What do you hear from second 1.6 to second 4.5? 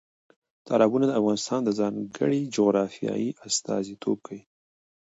د ځانګړې جغرافیې استازیتوب کوي.